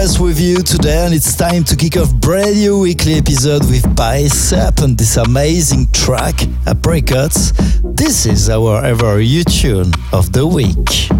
Gilres 0.00 0.18
with 0.18 0.40
you 0.40 0.62
today, 0.62 1.04
and 1.04 1.14
it's 1.14 1.36
time 1.36 1.62
to 1.64 1.76
kick 1.76 1.96
off 1.98 2.12
brand 2.14 2.54
new 2.54 2.80
weekly 2.80 3.14
episode 3.14 3.64
with 3.64 3.84
Bicep 3.94 4.78
and 4.78 4.96
this 4.96 5.18
amazing 5.18 5.88
track, 5.92 6.34
Apricots. 6.66 7.52
This 7.84 8.24
is 8.24 8.48
our 8.48 8.82
ever 8.82 9.20
you 9.20 9.44
tune 9.44 9.92
of 10.12 10.32
the 10.32 10.46
week. 10.46 11.19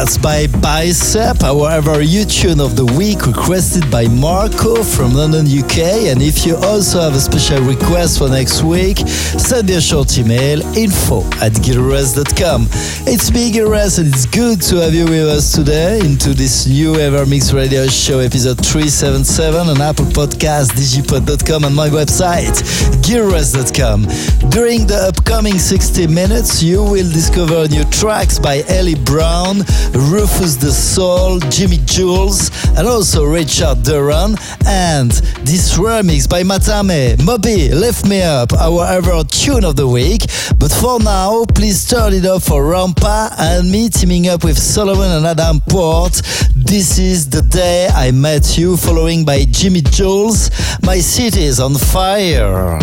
Apricots 0.00 0.18
by 0.18 0.46
Bicep, 0.60 1.42
our 1.42 2.00
you 2.00 2.24
tune 2.24 2.58
of 2.58 2.74
the 2.74 2.86
week 2.96 3.26
requested 3.26 3.90
by 3.90 4.08
Marco 4.08 4.82
from 4.82 5.12
London, 5.12 5.44
UK. 5.46 6.08
And 6.08 6.22
if 6.22 6.46
you 6.46 6.56
also 6.56 7.00
have 7.00 7.14
a 7.14 7.20
special 7.20 7.60
request 7.60 8.18
for 8.18 8.30
next 8.30 8.62
week, 8.62 8.98
send 8.98 9.68
me 9.68 9.74
a 9.74 9.80
short 9.80 10.16
email 10.16 10.62
info 10.74 11.20
at 11.44 11.52
gilres.com. 11.52 12.68
It's 13.06 13.30
me, 13.30 13.52
Gilres, 13.52 13.98
and 13.98 14.08
it's 14.08 14.24
good 14.24 14.62
to 14.62 14.76
have 14.76 14.94
you 14.94 15.04
with 15.04 15.28
us 15.28 15.52
today 15.52 16.00
into 16.00 16.32
this 16.32 16.66
new 16.66 16.94
Evermix 16.94 17.52
Radio 17.52 17.86
Show 17.86 18.20
episode 18.20 18.64
377 18.64 19.68
on 19.68 19.80
Apple 19.82 20.06
Podcast, 20.06 20.72
digipod.com, 20.80 21.64
and 21.64 21.76
my 21.76 21.88
website, 21.90 22.56
gilres.com. 23.04 24.06
During 24.48 24.86
the 24.86 24.96
upcoming 24.96 25.58
60 25.58 26.06
minutes, 26.06 26.62
you 26.62 26.82
will 26.82 27.10
discover 27.12 27.68
new 27.68 27.84
tracks 27.90 28.38
by 28.38 28.62
Ellie 28.68 28.94
Brown. 28.94 29.60
RÜFÜS 29.92 30.60
DU 30.60 30.70
SOL, 30.70 31.40
Jimi 31.40 31.84
Jules, 31.84 32.50
and 32.76 32.86
also 32.86 33.24
Richard 33.24 33.82
Duran. 33.82 34.36
And 34.66 35.10
this 35.42 35.76
remix 35.76 36.28
by 36.28 36.42
Matame, 36.42 37.22
Moby, 37.24 37.68
Lift 37.70 38.06
Me 38.06 38.22
Up, 38.22 38.52
our 38.52 38.86
ever 38.86 39.24
tune 39.24 39.64
of 39.64 39.76
the 39.76 39.88
week. 39.88 40.22
But 40.58 40.70
for 40.70 41.00
now, 41.00 41.44
please 41.54 41.88
turn 41.88 42.12
it 42.12 42.24
up 42.24 42.42
for 42.42 42.62
Rampa 42.62 43.34
and 43.38 43.70
me 43.70 43.88
teaming 43.88 44.28
up 44.28 44.44
with 44.44 44.58
Solomon 44.58 45.10
and 45.10 45.26
Adam 45.26 45.60
Port. 45.68 46.22
This 46.54 46.98
is 46.98 47.28
the 47.28 47.42
day 47.42 47.88
I 47.88 48.10
met 48.12 48.56
you, 48.56 48.76
following 48.76 49.24
by 49.24 49.40
Jimi 49.40 49.88
Jules. 49.90 50.50
My 50.82 50.98
city 51.00 51.44
is 51.44 51.58
on 51.58 51.74
fire. 51.74 52.78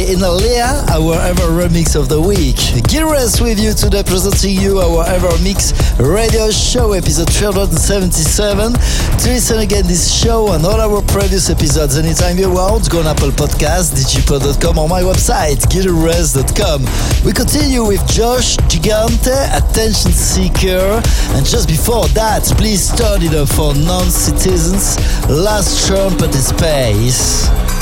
By 0.00 0.12
Inalia, 0.12 0.88
our 0.90 1.14
ever 1.20 1.48
remix 1.52 1.98
of 1.98 2.08
the 2.08 2.20
week. 2.20 2.56
Gilres 2.88 3.40
with 3.40 3.58
you 3.58 3.72
today, 3.72 4.02
presenting 4.02 4.60
you 4.60 4.78
our 4.78 5.06
ever 5.06 5.30
mix 5.42 5.72
radio 5.98 6.50
show, 6.50 6.92
episode 6.92 7.30
377. 7.32 8.72
To 8.72 9.28
listen 9.28 9.58
again 9.58 9.86
this 9.86 10.12
show 10.12 10.52
and 10.52 10.64
all 10.64 10.80
our 10.80 11.02
previous 11.02 11.50
episodes 11.50 11.98
anytime 11.98 12.38
you 12.38 12.50
want, 12.50 12.90
go 12.90 13.00
on 13.00 13.06
Apple 13.06 13.30
Podcasts, 13.30 13.92
digipod.com 13.92 14.78
or 14.78 14.88
my 14.88 15.02
website, 15.02 15.60
gilres.com. 15.68 16.84
We 17.24 17.32
continue 17.32 17.84
with 17.84 18.06
Josh 18.08 18.56
Gigante, 18.68 19.36
Attention 19.56 20.12
Seeker, 20.12 21.02
and 21.36 21.44
just 21.44 21.68
before 21.68 22.06
that, 22.08 22.44
please 22.56 22.88
turn 22.96 23.22
it 23.22 23.34
up 23.34 23.48
for 23.48 23.74
non-citizens, 23.74 24.98
Last 25.28 25.86
Trumpet 25.86 26.34
in 26.34 26.42
Space. 26.42 27.79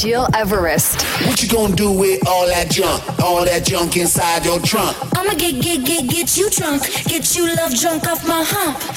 Gil 0.00 0.28
Everest. 0.34 1.00
What 1.26 1.42
you 1.42 1.48
gonna 1.48 1.74
do 1.74 1.90
with 1.90 2.26
all 2.28 2.46
that 2.46 2.70
junk? 2.70 3.02
All 3.22 3.44
that 3.46 3.64
junk 3.64 3.96
inside 3.96 4.44
your 4.44 4.60
trunk? 4.60 4.94
I'ma 5.16 5.32
get, 5.34 5.62
get, 5.62 5.86
get, 5.86 6.08
get 6.10 6.36
you 6.36 6.50
drunk. 6.50 6.82
Get 7.04 7.34
you 7.34 7.54
love 7.56 7.74
drunk 7.74 8.06
off 8.06 8.26
my 8.28 8.44
hump. 8.46 8.95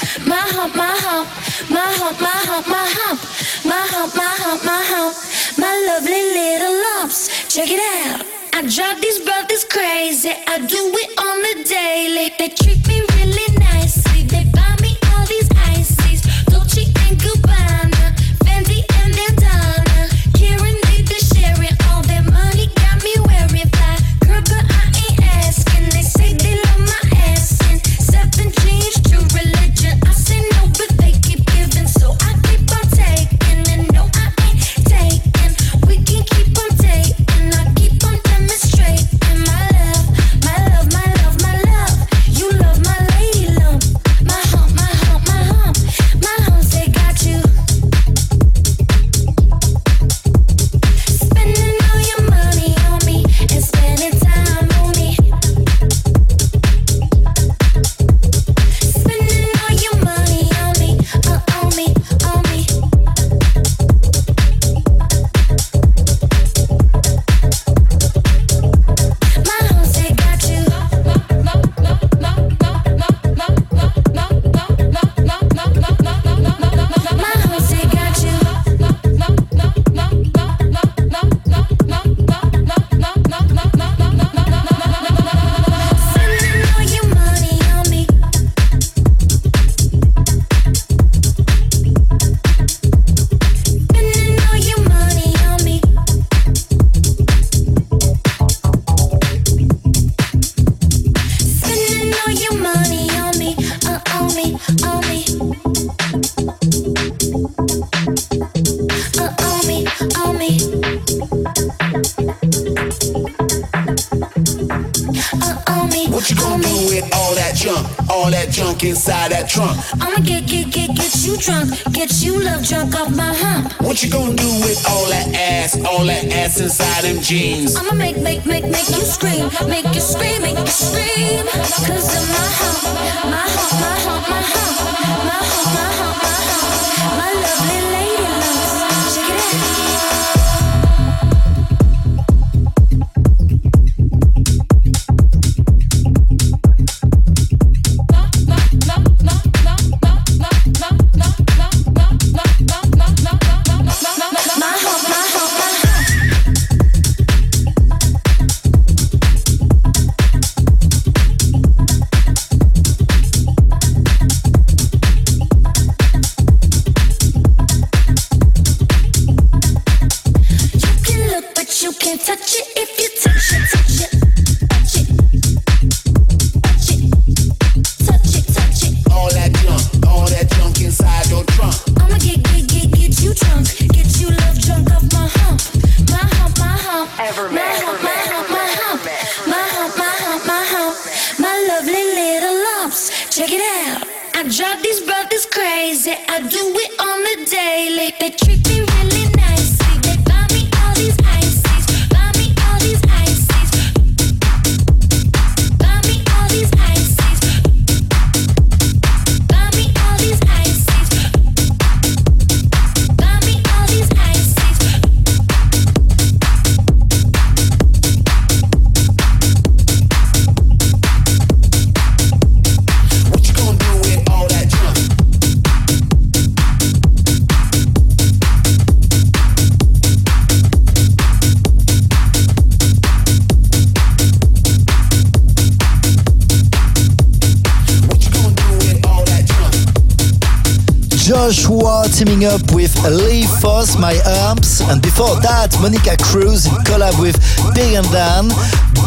teaming 242.20 242.44
up 242.44 242.60
with 242.74 242.92
Lee 243.08 243.46
Foss, 243.62 243.98
My 243.98 244.20
Arms, 244.44 244.82
and 244.82 245.02
before 245.02 245.40
that, 245.40 245.72
Monica 245.80 246.18
Cruz 246.22 246.66
in 246.66 246.76
collab 246.84 247.16
with 247.16 247.40
Big 247.74 247.96
and 247.96 248.04
Dan, 248.12 248.52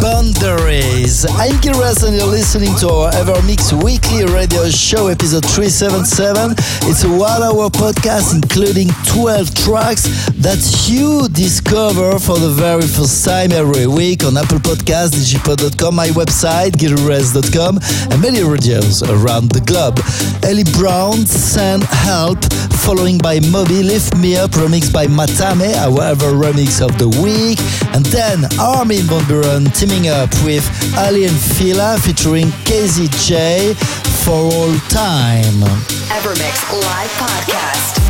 Boundaries. 0.00 1.26
I'm 1.36 1.60
Gilras 1.60 2.08
and 2.08 2.16
you're 2.16 2.24
listening 2.24 2.74
to 2.80 2.88
our 2.88 3.10
EverMix 3.12 3.76
weekly 3.84 4.24
radio 4.24 4.64
show, 4.70 5.08
episode 5.08 5.44
377. 5.44 6.56
It's 6.88 7.04
a 7.04 7.10
one 7.12 7.42
hour 7.42 7.68
podcast 7.68 8.32
including 8.32 8.88
12 9.12 9.54
tracks 9.54 10.04
that 10.40 10.58
you 10.88 11.28
discover 11.28 12.18
for 12.18 12.38
the 12.38 12.48
very 12.48 12.80
first 12.80 13.24
time 13.24 13.52
every 13.52 13.86
week 13.86 14.24
on 14.24 14.36
Apple 14.38 14.58
Podcasts, 14.58 15.12
digipod.com, 15.12 15.94
my 15.94 16.08
website, 16.08 16.72
gilres.com, 16.80 17.78
and 18.10 18.22
many 18.22 18.42
radios 18.42 19.02
around 19.02 19.52
the 19.52 19.60
globe. 19.68 20.00
Ellie 20.42 20.64
Brown, 20.72 21.26
Send 21.26 21.84
Help, 21.84 22.42
following 22.80 23.18
by 23.18 23.38
Moby, 23.52 23.82
Lift 23.82 24.16
Me 24.16 24.36
Up, 24.36 24.52
remixed 24.52 24.94
by 24.94 25.06
Matame, 25.06 25.76
our 25.76 26.16
remix 26.32 26.80
of 26.80 26.96
the 26.96 27.08
week, 27.20 27.60
and 27.92 28.06
then 28.06 28.48
Armin 28.58 29.04
van 29.12 29.22
Buuren 29.28 29.68
teaming 29.76 30.08
up 30.08 30.32
with 30.42 30.64
Aly 30.96 31.28
& 31.28 31.56
Fila 31.60 31.98
featuring 32.00 32.46
KZJ 32.64 33.76
for 34.24 34.40
all 34.40 34.74
time. 34.88 35.60
EverMix 36.08 36.72
Live 36.72 37.10
Podcast. 37.20 38.01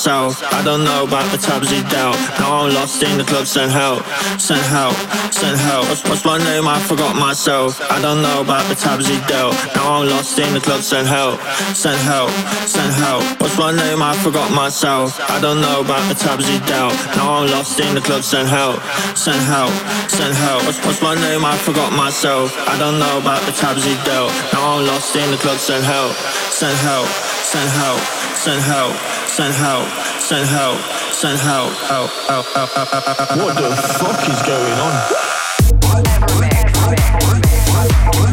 Myself. 0.00 0.40
I 0.54 0.64
don't 0.64 0.82
know 0.82 1.04
about 1.04 1.28
the 1.30 1.36
tabs 1.36 1.68
he 1.68 1.82
dealt. 1.92 2.16
Now 2.40 2.64
I'm 2.64 2.72
lost 2.72 3.02
in 3.02 3.18
the 3.18 3.24
club, 3.24 3.44
send 3.44 3.70
help, 3.70 4.00
send 4.40 4.64
help, 4.72 4.96
send 5.28 5.60
help. 5.60 5.84
What's, 5.92 6.02
what's 6.08 6.24
my 6.24 6.38
name? 6.38 6.66
I 6.66 6.80
forgot 6.80 7.20
myself. 7.20 7.76
I 7.92 8.00
don't 8.00 8.22
know 8.22 8.40
about 8.40 8.64
the 8.72 8.76
tabs 8.76 9.06
he 9.06 9.20
dealt. 9.28 9.52
Now 9.76 10.00
I'm 10.00 10.08
lost 10.08 10.38
in 10.38 10.54
the 10.54 10.60
club, 10.60 10.80
send 10.80 11.06
help, 11.06 11.36
send 11.76 12.00
help, 12.00 12.30
send 12.64 12.94
help. 12.96 13.20
What's 13.44 13.58
my 13.58 13.76
name? 13.76 14.00
I 14.00 14.16
forgot 14.24 14.48
myself. 14.56 15.20
I 15.28 15.38
don't 15.38 15.60
know 15.60 15.84
about 15.84 16.00
the 16.08 16.16
tabs 16.16 16.48
he 16.48 16.56
dealt. 16.64 16.96
Now 17.20 17.44
I'm 17.44 17.50
lost 17.52 17.78
in 17.78 17.94
the 17.94 18.00
club, 18.00 18.24
send 18.24 18.48
help, 18.48 18.80
send 19.12 19.42
help, 19.52 19.68
send 20.08 20.32
help. 20.32 20.64
What's, 20.64 20.80
what's 20.80 21.02
my 21.02 21.14
name? 21.14 21.44
I 21.44 21.52
forgot 21.58 21.92
myself. 21.92 22.56
I 22.56 22.78
don't 22.78 22.98
know 22.98 23.20
about 23.20 23.44
the 23.44 23.52
tabs 23.52 23.84
he 23.84 23.92
dealt. 24.08 24.32
Now 24.56 24.80
I'm 24.80 24.86
lost 24.86 25.14
in 25.14 25.28
the 25.30 25.36
club, 25.36 25.58
send 25.58 25.84
help, 25.84 26.16
send 26.48 26.72
help, 26.88 27.04
send 27.44 27.68
help, 27.84 28.00
send 28.40 28.62
help 28.62 28.96
send 29.40 29.54
help, 29.54 29.88
send 30.20 30.48
help, 30.48 30.78
send 31.12 31.38
help, 31.38 31.72
help, 31.88 32.10
help, 32.28 32.46
help, 32.46 32.70
help, 32.70 32.88
help, 32.88 33.18
help. 33.18 33.38
What 33.38 33.54
the 33.54 33.76
fuck 33.76 34.28
is 34.28 34.42
going 34.42 34.78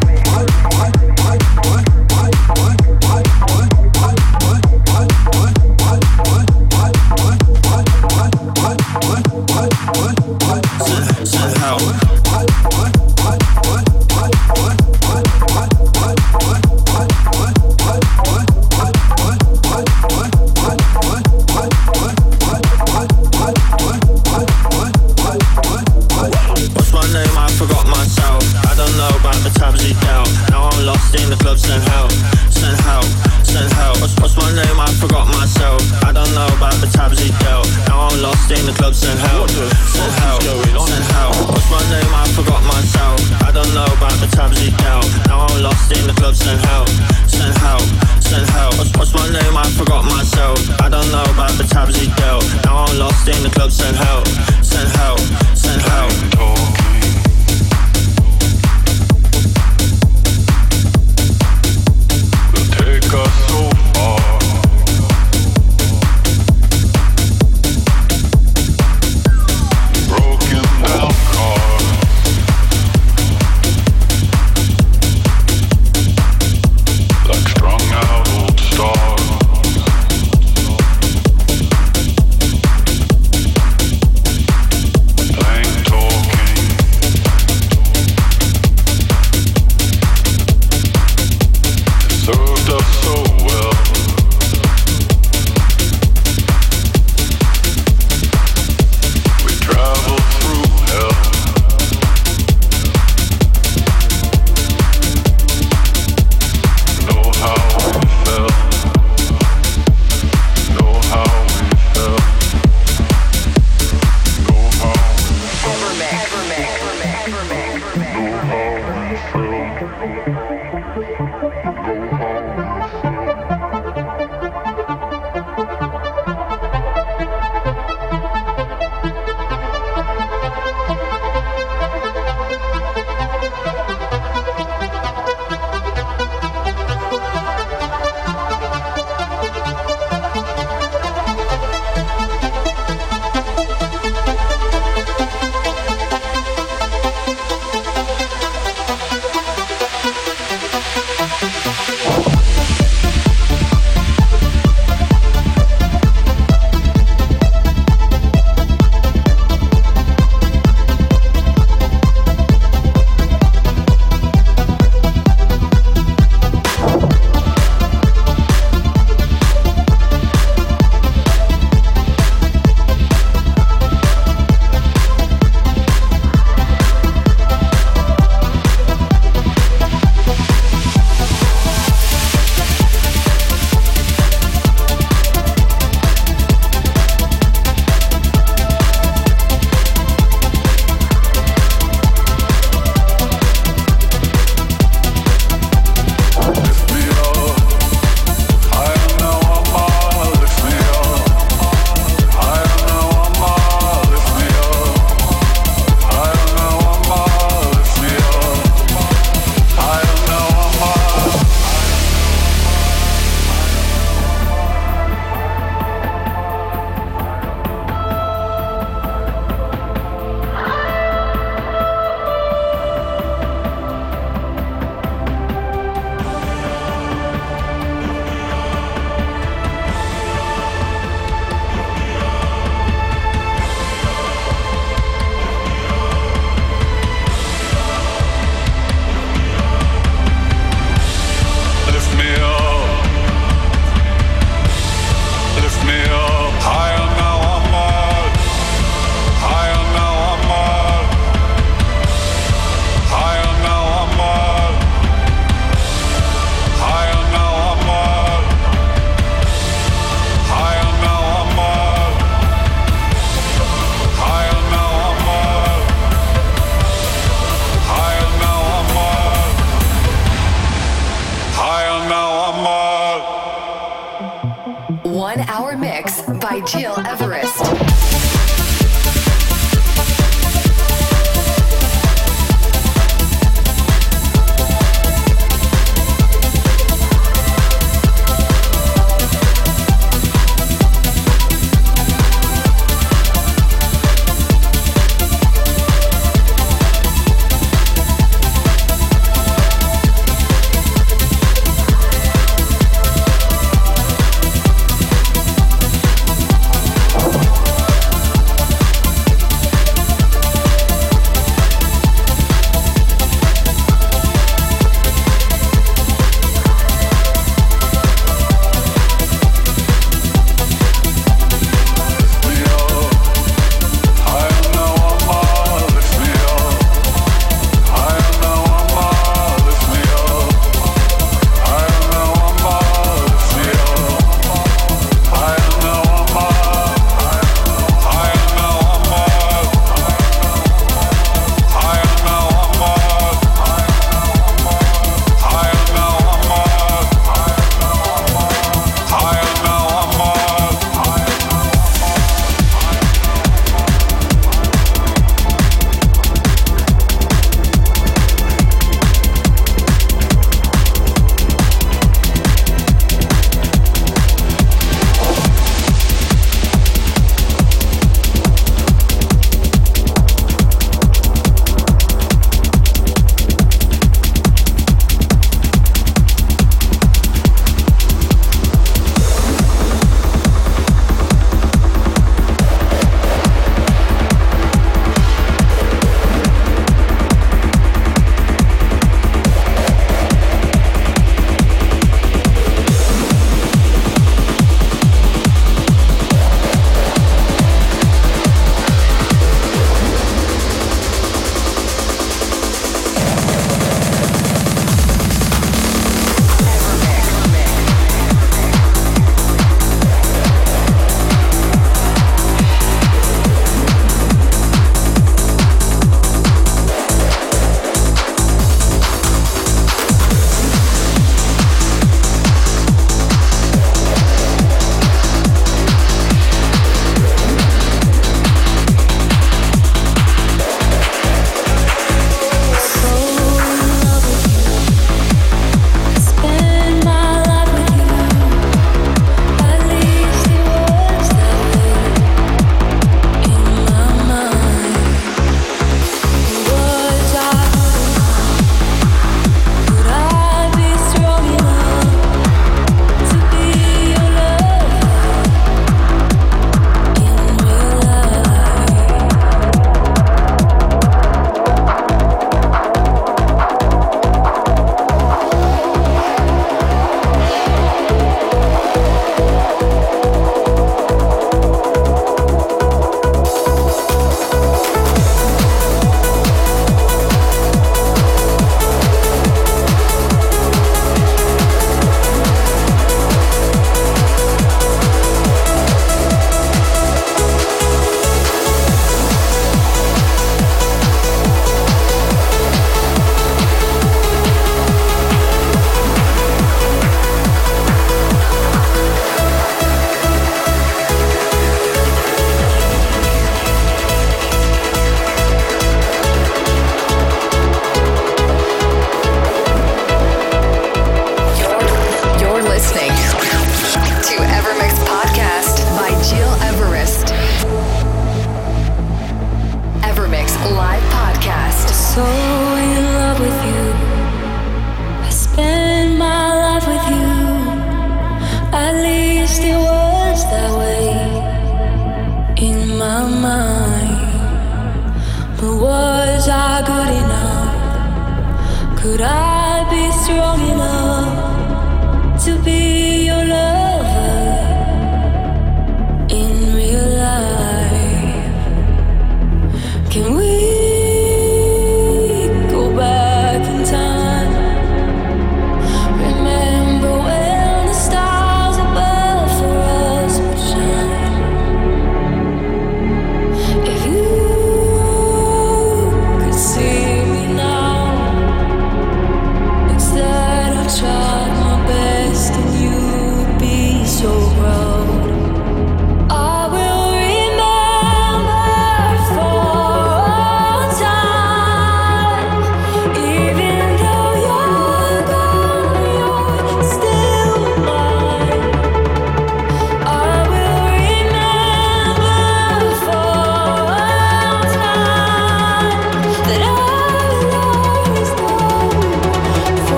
on? 0.00 0.05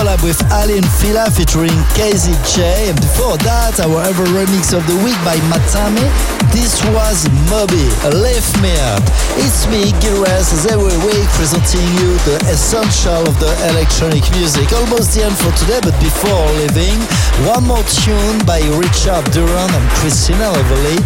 Collab 0.00 0.24
with 0.24 0.40
Aly 0.48 0.80
& 0.90 0.96
Fila 0.96 1.28
featuring 1.28 1.76
KZJ. 1.92 2.88
And 2.88 2.96
before 2.96 3.36
that, 3.44 3.84
our 3.84 4.00
ever 4.08 4.24
remix 4.32 4.72
of 4.72 4.80
the 4.88 4.96
week 5.04 5.20
by 5.28 5.36
Matame. 5.52 6.08
This 6.56 6.80
was 6.96 7.28
Moby, 7.52 7.84
Lift 8.08 8.56
Me 8.64 8.72
Up. 8.96 9.04
It's 9.44 9.68
me, 9.68 9.92
Gil 10.00 10.24
Everest, 10.24 10.56
as 10.56 10.64
every 10.72 10.96
week 11.04 11.28
presenting 11.36 11.84
you 12.00 12.16
the 12.24 12.40
essential 12.48 13.28
of 13.28 13.36
the 13.44 13.52
electronic 13.76 14.24
music. 14.32 14.72
Almost 14.72 15.12
the 15.12 15.28
end 15.28 15.36
for 15.36 15.52
today, 15.60 15.84
but 15.84 15.92
before 16.00 16.48
leaving, 16.56 16.96
one 17.44 17.68
more 17.68 17.84
tune 18.00 18.40
by 18.48 18.64
Richard 18.80 19.28
Durand 19.36 19.68
and 19.76 19.86
Christina 20.00 20.48
Novelli. 20.48 20.96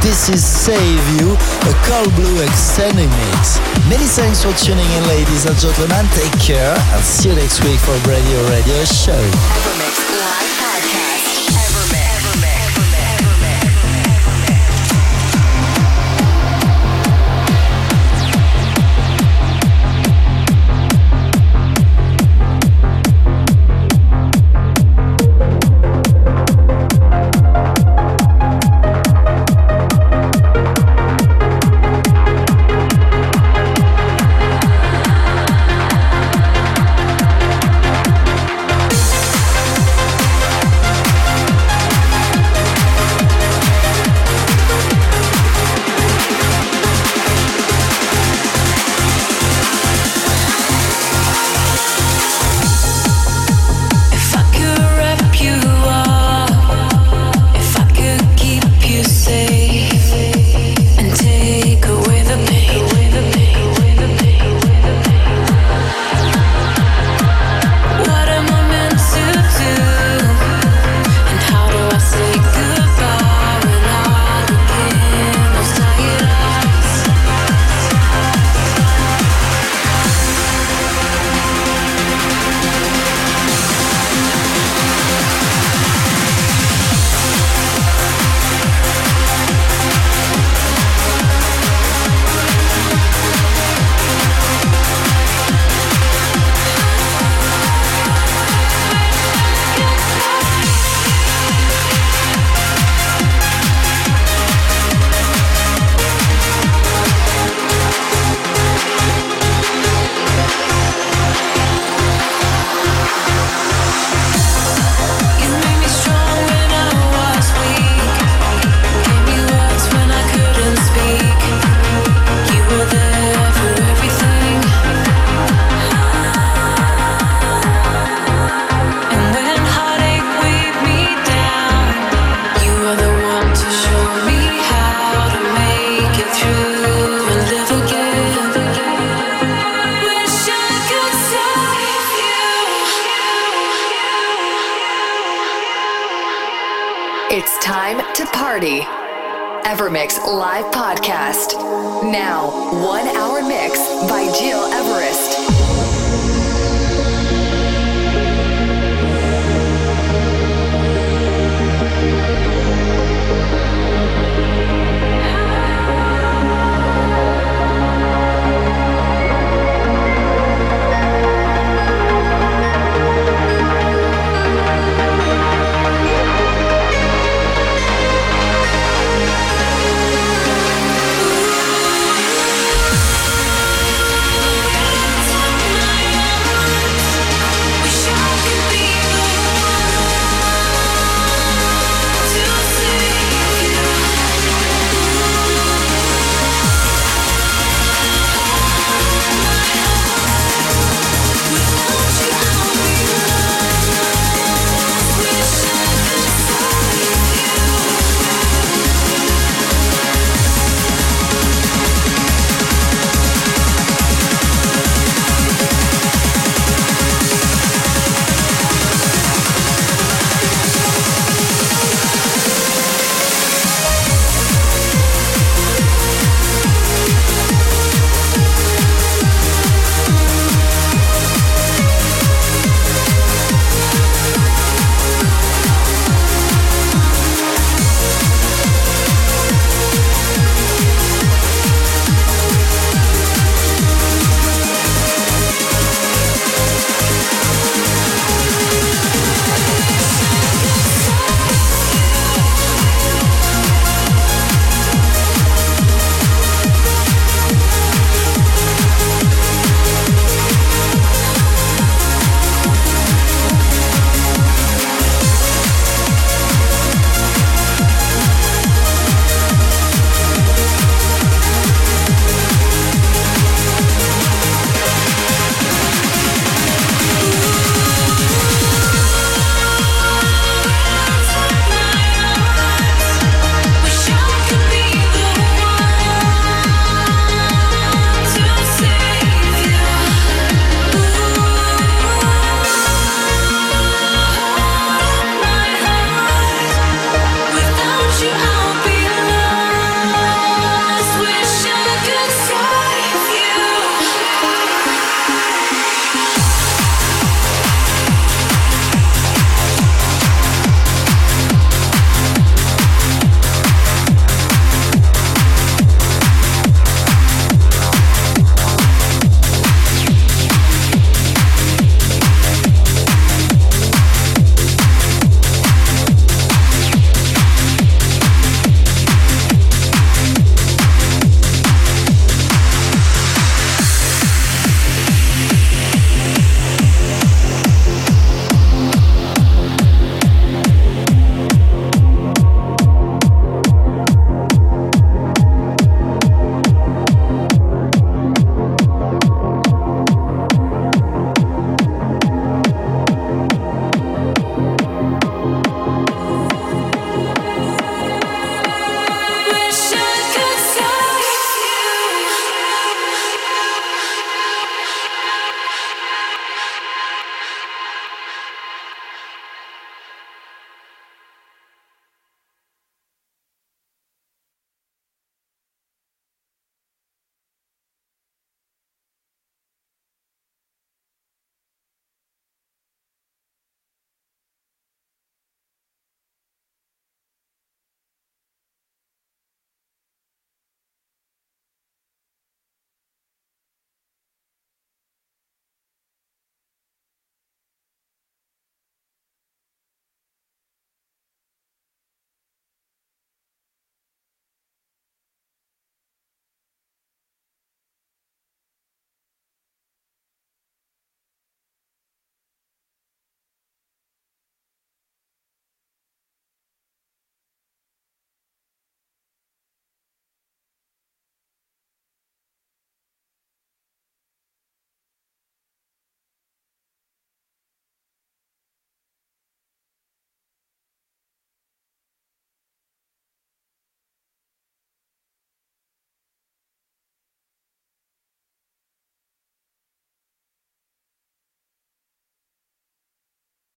This 0.00 0.30
is 0.30 0.42
Save 0.42 1.20
You, 1.20 1.34
a 1.34 1.74
Cold 1.84 2.14
Blue 2.16 2.42
extended 2.42 3.10
mix. 3.10 3.60
Many 3.86 4.06
thanks 4.06 4.42
for 4.42 4.52
tuning 4.54 4.90
in, 4.92 5.06
ladies 5.08 5.44
and 5.44 5.56
gentlemen. 5.58 6.06
Take 6.14 6.32
care 6.40 6.74
and 6.74 7.04
see 7.04 7.28
you 7.28 7.34
next 7.34 7.62
week 7.62 7.78
for 7.80 7.96
Radio 8.08 8.42
Radio 8.48 8.84
Show. 8.84 10.59